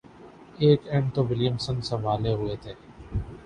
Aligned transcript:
ایک 0.59 0.81
اینڈ 0.87 1.13
تو 1.15 1.21
ولیمسن 1.25 1.81
سنبھالے 1.89 2.33
ہوئے 2.33 2.55
تھے 2.63 2.73